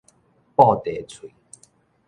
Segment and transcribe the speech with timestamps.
[0.55, 1.31] 布袋喙